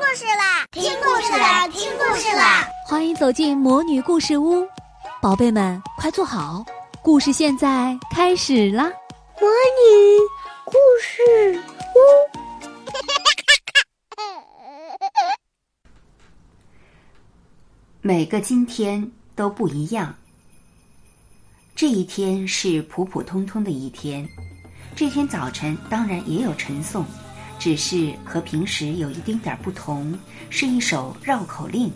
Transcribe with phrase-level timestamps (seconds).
[0.00, 0.66] 故事啦！
[0.72, 1.68] 听故事啦！
[1.68, 2.66] 听故事啦！
[2.86, 4.66] 欢迎走进魔女故事屋，
[5.20, 6.64] 宝贝们快坐好，
[7.02, 8.84] 故事现在开始啦！
[9.38, 10.18] 魔女
[10.64, 11.98] 故事屋，
[18.00, 20.14] 每个今天都不一样。
[21.76, 24.26] 这一天是普普通通的一天，
[24.96, 27.04] 这天早晨当然也有晨诵。
[27.60, 30.18] 只是和平时有一丁点儿不同，
[30.48, 31.92] 是一首绕口令。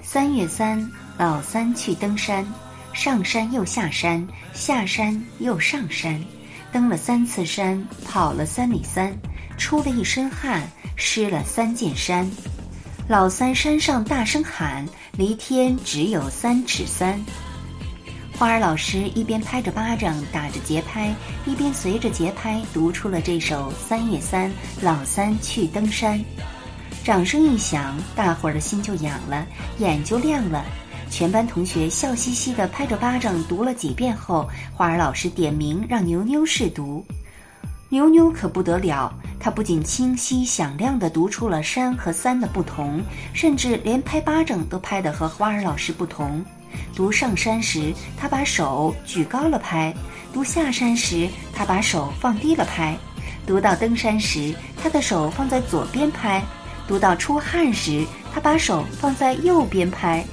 [0.00, 0.88] 三月三，
[1.18, 2.46] 老三去登山，
[2.94, 6.24] 上山又下山，下山又上山，
[6.72, 9.12] 登了三次山，跑了三里三，
[9.58, 10.62] 出了一身汗，
[10.94, 12.30] 湿了三件衫。
[13.08, 14.86] 老三山上大声喊
[15.18, 17.20] ：“离天只有三尺三。”
[18.38, 21.12] 花儿老师一边拍着巴掌打着节拍，
[21.44, 24.48] 一边随着节拍读出了这首《三月三，
[24.80, 26.16] 老三去登山》。
[27.02, 29.44] 掌声一响，大伙儿的心就痒了，
[29.78, 30.64] 眼就亮了。
[31.10, 37.04] 全班同学笑嘻嘻地拍着巴掌读了几遍后，花儿老师点名让牛牛试读。
[37.88, 46.40] 牛牛可不得了，他不仅清晰响亮地读出了山和三的不同，甚至连拍巴掌都拍得和花儿老师不同。
[46.94, 49.92] 读上山时，他把手举高了拍；
[50.32, 52.96] 读下山时，他把手放低了拍；
[53.46, 56.40] 读到登山时，他的手放在左边拍；
[56.86, 60.24] 读到出汗时，他把手放在右边拍。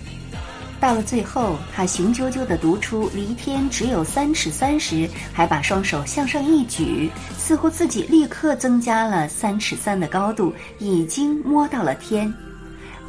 [0.77, 12.31] 到了最后，他雄赳赳地读出“离天只有三尺三”时，还把双手向上一举，似乎自己立刻增加了三尺三的高度，已经摸到了天。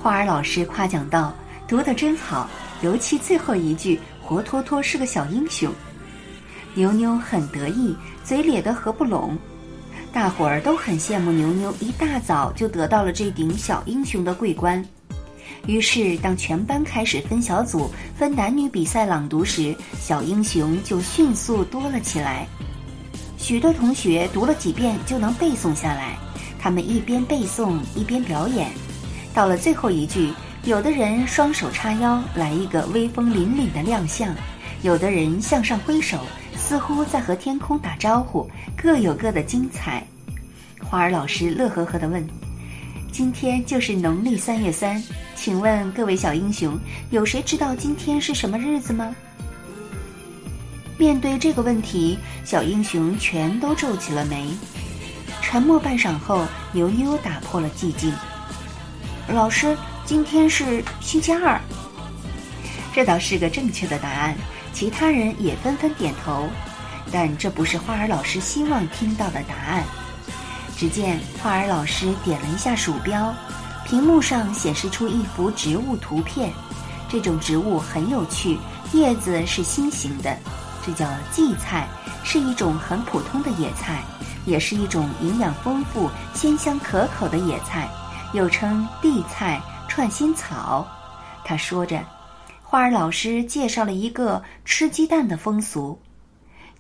[0.00, 1.34] 花儿老师夸奖道
[1.66, 2.48] ：“读得真好。”
[2.82, 5.72] 尤其最后一句，活脱脱是个小英雄。
[6.74, 9.36] 牛牛很得意，嘴咧得合不拢。
[10.12, 14.84] 大伙儿都很羡慕牛牛，一大早就得到了这顶小英雄的桂冠。
[15.66, 22.46] 于是，当全班开始分小组、分男女比赛朗读时，小英雄就迅速多了起来。
[23.39, 26.18] 许多同学读了几遍就能背诵下来，
[26.58, 28.70] 他们一边背诵一边表演。
[29.33, 30.30] 到了最后一句。
[30.66, 34.34] 有的人双手叉腰，来一个威风凛凛的亮相；
[34.82, 36.18] 有的人向上挥手，
[36.56, 40.04] 似乎在和天空打招呼，各有各的精彩。
[40.82, 42.27] 花儿老师乐呵呵地问
[43.12, 45.00] ：“今天就是农历三月三，
[45.36, 46.77] 请问各位小英雄，
[47.10, 49.14] 有谁知道今天是什么日子吗？”
[50.98, 54.50] 面对这个问题，小英雄全都皱起了眉。
[55.40, 58.12] 沉默半晌后，牛牛打破了寂静
[59.33, 61.61] ：“老师。”今天是星期二，
[62.94, 64.36] 这倒是个正确的答案。
[64.72, 66.48] 其他人也纷纷点头，
[67.11, 69.83] 但这不是花儿老师希望听到的答案。
[70.77, 73.34] 只见花儿老师点了一下鼠标，
[73.84, 76.52] 屏幕上显示出一幅植物图片。
[77.08, 78.58] 这种植物很有趣，
[78.92, 80.39] 叶子是心形的，
[80.86, 81.89] 这叫荠菜，
[82.22, 84.05] 是一种很普通的野菜，
[84.45, 87.89] 也是一种营养丰富、鲜香可口的野菜，
[88.33, 89.61] 又称地菜。
[89.96, 90.86] 串心草，
[91.42, 92.05] 他说着，
[92.62, 95.98] 花儿老师介绍了一个吃鸡蛋的风俗。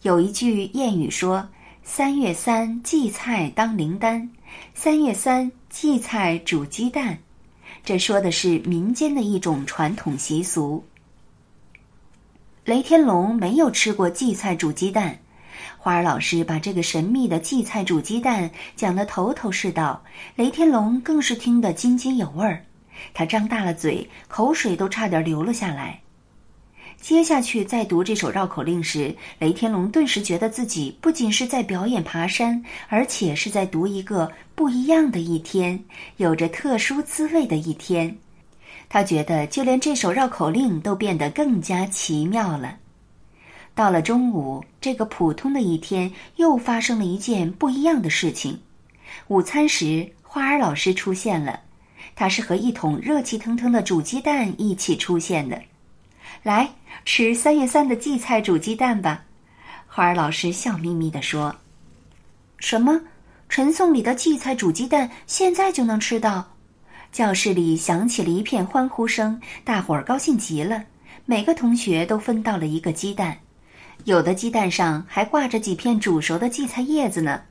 [0.02, 1.48] 有一句谚语说
[1.82, 4.28] ：“三月三，荠菜当灵丹；
[4.74, 7.16] 三月三，荠菜煮鸡蛋。”
[7.82, 10.84] 这说的是民间的一种传统习俗。
[12.66, 15.18] 雷天龙没有吃过荠菜煮鸡蛋，
[15.78, 20.04] 花儿老师把这个神秘的荠菜煮鸡蛋讲得头头是道，
[20.34, 22.65] 雷天龙更是听得津津有味儿。
[23.14, 26.00] 他张大了嘴，口水都差点流了下来。
[26.98, 35.78] 接下去再读这首绕口令时，雷天龙顿时觉得自己不仅是在表演爬山，而且是在读一个不一样的一天，
[36.16, 38.16] 有着特殊滋味的一天。
[38.88, 42.78] 他觉得就连这首绕口令都变得更加奇妙了。
[43.74, 48.58] 到了中午，这个普通的一天又发生了一件不一样的事情。
[49.28, 51.60] 午餐时，花儿老师出现了。
[52.16, 55.60] 它是和一桶热气腾腾的煮鸡蛋一起出现的，
[56.42, 56.70] 来
[57.04, 59.22] 吃三月三的荠菜煮鸡蛋吧。
[59.86, 61.54] 花儿老师笑眯眯地说
[62.58, 63.02] ：“什么？
[63.48, 66.52] 陈颂里的荠菜煮鸡蛋现在就能吃到？”
[67.12, 70.84] 教室里响起了一片欢呼声，大伙儿高兴极了。
[71.26, 73.38] 每个同学都分到了一个鸡蛋，
[74.04, 77.42] 有的鸡蛋上还挂着几片煮熟的荠菜叶子呢。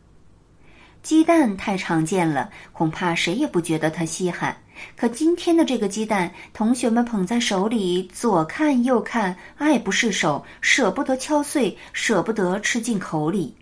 [1.05, 4.57] 鸡蛋太常见了，恐怕谁也不觉得它稀罕。
[4.97, 13.55] 可今天的这个鸡蛋，同学们捧在手里，左看右看，爱不释手，舍不得敲碎，舍不得吃进口里。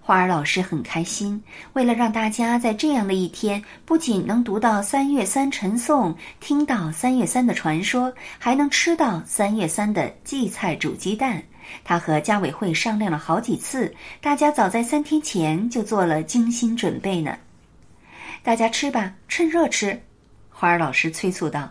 [0.00, 1.40] 花儿老师很开心，
[1.74, 11.40] 为了让大家在这样的一天不仅能读到三月三晨诵，听到三月三的传说，还能吃到三月三的荠菜煮鸡蛋，
[11.84, 17.36] 他和家委会商量了好几次，大家早在三天前就做了精心准备呢。
[18.42, 20.00] 大家吃吧，趁热吃。
[20.48, 21.70] 花儿老师催促道：“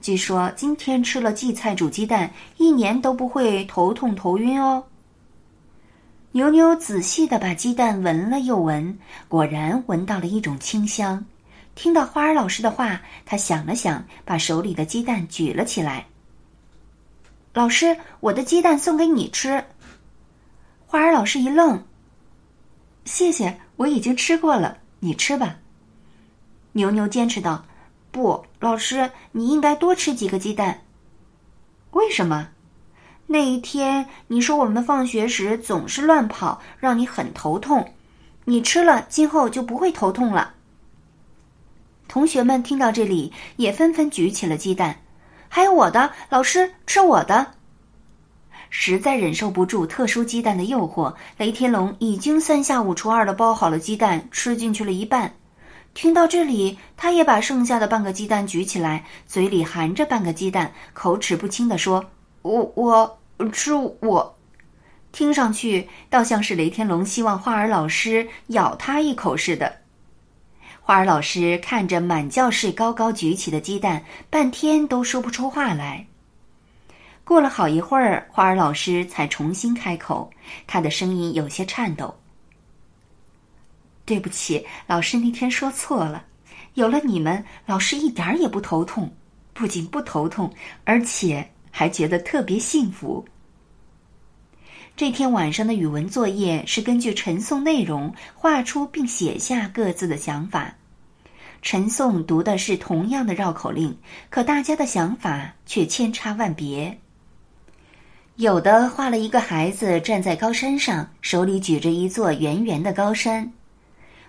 [0.00, 4.84] 据说今天吃了荠菜煮鸡蛋，一年都不会头痛头晕哦。”
[6.32, 8.98] 牛牛仔细的把鸡蛋闻了又闻，
[9.28, 11.24] 果然闻到了一种清香。
[11.74, 16.06] 听到花儿老师的话，他想了想，把手里的鸡蛋举了起来。
[17.54, 19.62] 老师，我的鸡蛋送给你吃。
[20.86, 21.84] 花儿老师一愣
[23.04, 25.58] ：“谢谢，我已经吃过了，你吃吧。”
[26.72, 27.66] 牛牛坚持道
[28.10, 30.82] ：“不，老师，你应该多吃几个鸡蛋。
[31.90, 32.48] 为什么？”
[33.28, 37.92] 那一天，你说我们放学时总是乱跑，让你很头痛。
[38.46, 40.54] 你吃了，今后就不会头痛了。
[42.08, 45.01] 同学们听到这里，也纷纷举起了鸡蛋。
[45.54, 47.46] 还有我的，老师吃我的。
[48.70, 55.30] 实在忍受不住特殊鸡蛋的诱惑，雷天龙已经三下五除二的剥好了鸡蛋，吃进去了一半。
[55.92, 62.02] 听到这里，他也把剩下的半个鸡蛋举起来，嘴里含着半个鸡蛋，口齿不清地说
[62.40, 63.18] ：“我我。”
[63.52, 64.38] 吃我，
[65.12, 69.81] 听上去倒像是雷天龙希望花儿老师咬他一口似的。
[70.84, 76.04] 花儿老师看着满教室高高举起的鸡蛋，半天都说不出话来。
[77.22, 80.28] 过了好一会儿，花儿老师才重新开口，
[80.66, 82.12] 他的声音有些颤抖
[84.04, 86.24] ：“对不起，老师那天说错了。
[86.74, 89.08] 有了你们，老师一点也不头痛，
[89.52, 90.52] 不仅不头痛，
[90.84, 93.24] 而且还觉得特别幸福。”
[94.94, 100.74] 这天晚上的语文作业是根据陈诵内容画出并写下各自的想法。
[101.62, 103.96] 陈诵读的是同样的绕口令，
[104.28, 106.98] 可大家的想法却千差万别。
[108.36, 113.50] 有的画了一个孩子站在高山上，手里举着一座圆圆的高山。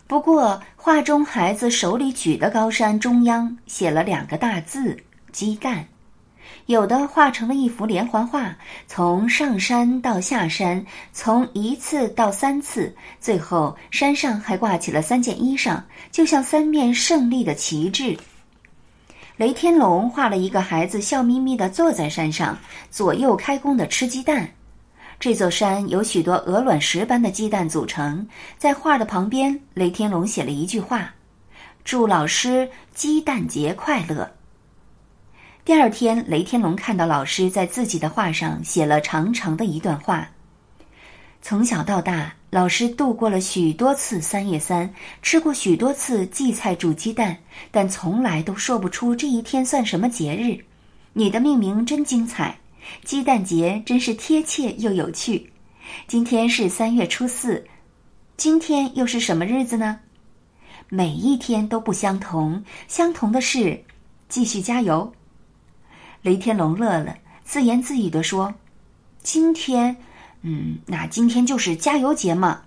[0.08, 4.98] 不过，画中孩子手里举的高山中央写了两个大字
[5.32, 5.86] “鸡蛋”。
[6.68, 8.56] 有的画成了一幅连环画，
[8.88, 15.82] 从上山到下山，从一次到三次，最后山上还挂起了三件衣裳，
[16.12, 18.18] 就像三面胜利的旗帜。
[19.36, 22.58] 雷天龙画了一个孩子笑眯眯地坐在山上，
[22.92, 24.50] 左右开弓地吃鸡蛋。
[25.20, 31.14] 这座山由许多鹅卵石般的鸡蛋组成，在画的旁边，雷天龙写了一句话
[31.84, 34.30] ：“祝老师鸡蛋节快乐。”
[35.66, 40.30] 第二天，雷天龙看到老师在自己的画上写了长长的一段话。
[41.42, 47.38] 从小到大，老师度过了许多次三月三，吃过许多次荠菜煮鸡蛋，
[47.72, 50.58] 但从来都说不出这一天算什么节日。
[51.14, 52.58] 你的命名真精彩，
[53.06, 55.50] 鸡蛋节真是贴切又有趣。
[56.08, 57.66] 今天是三月初四，
[58.36, 59.98] 今天又是什么日子呢？
[60.90, 63.82] 每一天都不相同，相同的是，
[64.28, 65.14] 继续加油。
[66.24, 68.54] 雷天龙乐了，自言自语地说
[69.22, 69.94] ：“今天，
[70.42, 72.62] 嗯，那今天就是加油节嘛。”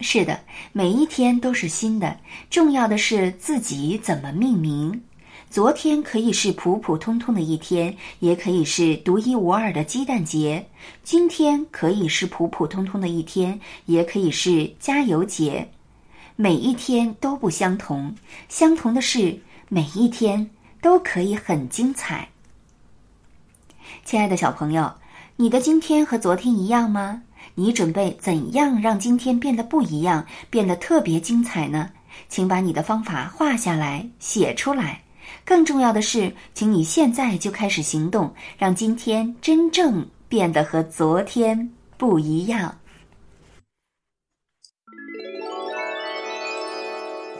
[0.00, 0.38] 是的，
[0.72, 2.20] 每一天都是新的，
[2.50, 5.02] 重要的是自己怎么命名。
[5.48, 10.62] 昨天可以是普普通通的一天，也可以是独一无二的鸡蛋节；
[11.02, 15.66] 今天可以是普普通通的一天，也可以是加油节。
[16.36, 18.14] 每一天都不相同，
[18.50, 19.40] 相同的是
[19.70, 20.50] 每一天。
[20.84, 22.28] 都可以很精彩。
[24.04, 24.92] 亲爱的小朋友，
[25.34, 27.22] 你的今天和昨天一样吗？
[27.54, 31.88] 你准备怎样让今天变得不一样，变得特别精彩呢？
[32.28, 35.00] 请把你的方法画下来，写出来。
[35.42, 42.76] 更重要的是，请你现在就开始行动，让今天真正变得和昨天不一样。